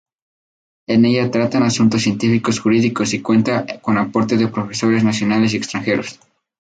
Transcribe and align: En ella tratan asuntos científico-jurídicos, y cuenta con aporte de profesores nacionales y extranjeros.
En 0.87 1.05
ella 1.05 1.29
tratan 1.29 1.61
asuntos 1.61 2.01
científico-jurídicos, 2.01 3.13
y 3.13 3.21
cuenta 3.21 3.67
con 3.81 3.99
aporte 3.99 4.35
de 4.35 4.47
profesores 4.47 5.03
nacionales 5.03 5.53
y 5.53 5.57
extranjeros. 5.57 6.19